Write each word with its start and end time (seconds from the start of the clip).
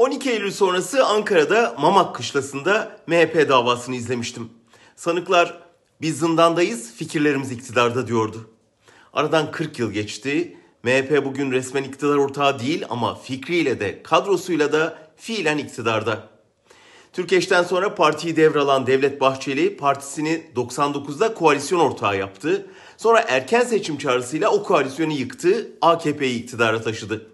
12 0.00 0.30
Eylül 0.30 0.50
sonrası 0.50 1.06
Ankara'da 1.06 1.74
Mamak 1.78 2.14
Kışlası'nda 2.14 2.96
MHP 3.06 3.48
davasını 3.48 3.96
izlemiştim. 3.96 4.50
Sanıklar 4.96 5.60
biz 6.00 6.18
zindandayız, 6.18 6.92
fikirlerimiz 6.94 7.52
iktidarda 7.52 8.06
diyordu. 8.06 8.50
Aradan 9.12 9.50
40 9.50 9.78
yıl 9.78 9.92
geçti. 9.92 10.56
MHP 10.82 11.24
bugün 11.24 11.52
resmen 11.52 11.82
iktidar 11.82 12.16
ortağı 12.16 12.58
değil 12.58 12.84
ama 12.90 13.14
fikriyle 13.14 13.80
de 13.80 14.02
kadrosuyla 14.02 14.72
da 14.72 14.98
fiilen 15.16 15.58
iktidarda. 15.58 16.28
Türkeş'ten 17.12 17.62
sonra 17.62 17.94
partiyi 17.94 18.36
devralan 18.36 18.86
Devlet 18.86 19.20
Bahçeli 19.20 19.76
partisini 19.76 20.42
99'da 20.56 21.34
koalisyon 21.34 21.80
ortağı 21.80 22.18
yaptı. 22.18 22.66
Sonra 22.96 23.20
erken 23.28 23.64
seçim 23.64 23.98
çağrısıyla 23.98 24.50
o 24.50 24.62
koalisyonu 24.62 25.12
yıktı, 25.12 25.72
AKP'yi 25.80 26.42
iktidara 26.42 26.82
taşıdı. 26.82 27.30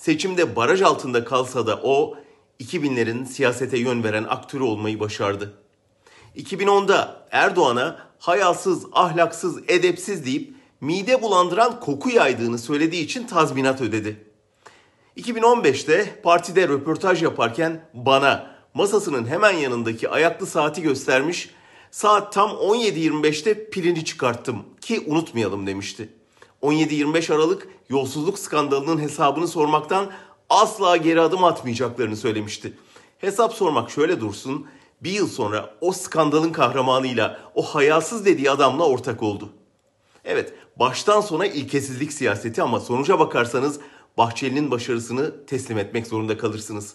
Seçimde 0.00 0.56
baraj 0.56 0.82
altında 0.82 1.24
kalsa 1.24 1.66
da 1.66 1.80
o 1.82 2.14
2000'lerin 2.60 3.26
siyasete 3.26 3.78
yön 3.78 4.04
veren 4.04 4.24
aktörü 4.24 4.62
olmayı 4.62 5.00
başardı. 5.00 5.54
2010'da 6.36 7.26
Erdoğan'a 7.30 8.06
hayasız, 8.18 8.86
ahlaksız, 8.92 9.58
edepsiz 9.68 10.26
deyip 10.26 10.54
mide 10.80 11.22
bulandıran 11.22 11.80
koku 11.80 12.10
yaydığını 12.10 12.58
söylediği 12.58 13.04
için 13.04 13.26
tazminat 13.26 13.80
ödedi. 13.80 14.26
2015'te 15.16 16.20
partide 16.22 16.68
röportaj 16.68 17.22
yaparken 17.22 17.88
bana 17.94 18.56
masasının 18.74 19.26
hemen 19.26 19.52
yanındaki 19.52 20.08
ayaklı 20.08 20.46
saati 20.46 20.82
göstermiş, 20.82 21.50
saat 21.90 22.32
tam 22.32 22.50
17.25'te 22.50 23.70
pilini 23.70 24.04
çıkarttım 24.04 24.64
ki 24.80 25.04
unutmayalım 25.06 25.66
demişti. 25.66 26.19
17-25 26.62 27.34
Aralık 27.34 27.68
yolsuzluk 27.88 28.38
skandalının 28.38 29.00
hesabını 29.00 29.48
sormaktan 29.48 30.10
asla 30.50 30.96
geri 30.96 31.20
adım 31.20 31.44
atmayacaklarını 31.44 32.16
söylemişti. 32.16 32.72
Hesap 33.18 33.52
sormak 33.52 33.90
şöyle 33.90 34.20
dursun, 34.20 34.66
bir 35.00 35.10
yıl 35.10 35.28
sonra 35.28 35.74
o 35.80 35.92
skandalın 35.92 36.52
kahramanıyla, 36.52 37.40
o 37.54 37.62
hayasız 37.62 38.26
dediği 38.26 38.50
adamla 38.50 38.84
ortak 38.84 39.22
oldu. 39.22 39.48
Evet, 40.24 40.54
baştan 40.76 41.20
sona 41.20 41.46
ilkesizlik 41.46 42.12
siyaseti 42.12 42.62
ama 42.62 42.80
sonuca 42.80 43.18
bakarsanız 43.18 43.80
Bahçeli'nin 44.18 44.70
başarısını 44.70 45.46
teslim 45.46 45.78
etmek 45.78 46.06
zorunda 46.06 46.38
kalırsınız. 46.38 46.94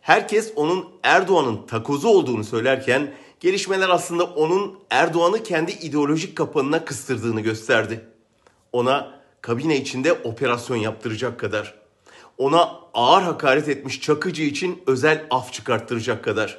Herkes 0.00 0.52
onun 0.56 0.88
Erdoğan'ın 1.02 1.66
takozu 1.66 2.08
olduğunu 2.08 2.44
söylerken 2.44 3.14
gelişmeler 3.40 3.88
aslında 3.88 4.24
onun 4.24 4.78
Erdoğan'ı 4.90 5.42
kendi 5.42 5.72
ideolojik 5.72 6.36
kapanına 6.36 6.84
kıstırdığını 6.84 7.40
gösterdi. 7.40 8.04
Ona 8.72 9.20
kabine 9.40 9.76
içinde 9.76 10.12
operasyon 10.12 10.76
yaptıracak 10.76 11.40
kadar. 11.40 11.74
Ona 12.38 12.80
ağır 12.94 13.22
hakaret 13.22 13.68
etmiş 13.68 14.00
Çakıcı 14.00 14.42
için 14.42 14.82
özel 14.86 15.26
af 15.30 15.52
çıkarttıracak 15.52 16.24
kadar. 16.24 16.58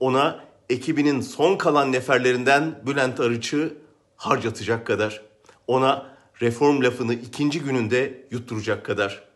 Ona 0.00 0.44
ekibinin 0.70 1.20
son 1.20 1.56
kalan 1.56 1.92
neferlerinden 1.92 2.82
Bülent 2.86 3.20
Arıç'ı 3.20 3.74
harcatacak 4.16 4.86
kadar. 4.86 5.22
Ona 5.66 6.06
reform 6.40 6.82
lafını 6.82 7.14
ikinci 7.14 7.60
gününde 7.60 8.26
yutturacak 8.30 8.84
kadar. 8.86 9.26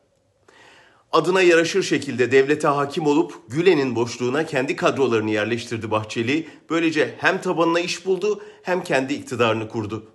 Adına 1.12 1.42
yaraşır 1.42 1.82
şekilde 1.82 2.32
devlete 2.32 2.68
hakim 2.68 3.06
olup 3.06 3.34
Gülen'in 3.48 3.96
boşluğuna 3.96 4.46
kendi 4.46 4.76
kadrolarını 4.76 5.30
yerleştirdi 5.30 5.90
Bahçeli. 5.90 6.48
Böylece 6.70 7.14
hem 7.18 7.40
tabanına 7.40 7.80
iş 7.80 8.06
buldu 8.06 8.42
hem 8.62 8.84
kendi 8.84 9.14
iktidarını 9.14 9.68
kurdu. 9.68 10.06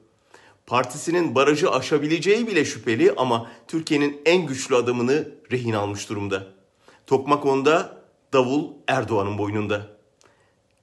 Partisinin 0.67 1.35
barajı 1.35 1.71
aşabileceği 1.71 2.47
bile 2.47 2.65
şüpheli 2.65 3.13
ama 3.17 3.51
Türkiye'nin 3.67 4.21
en 4.25 4.45
güçlü 4.45 4.75
adamını 4.75 5.29
rehin 5.51 5.73
almış 5.73 6.09
durumda. 6.09 6.47
Tokmak 7.07 7.45
onda, 7.45 8.01
davul 8.33 8.73
Erdoğan'ın 8.87 9.37
boynunda. 9.37 9.87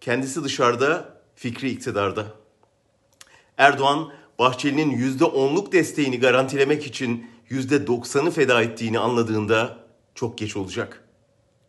Kendisi 0.00 0.44
dışarıda, 0.44 1.14
fikri 1.36 1.70
iktidarda. 1.70 2.26
Erdoğan, 3.58 4.12
Bahçeli'nin 4.38 5.18
%10'luk 5.18 5.72
desteğini 5.72 6.20
garantilemek 6.20 6.86
için 6.86 7.26
%90'ı 7.50 8.30
feda 8.30 8.62
ettiğini 8.62 8.98
anladığında 8.98 9.78
çok 10.14 10.38
geç 10.38 10.56
olacak. 10.56 11.01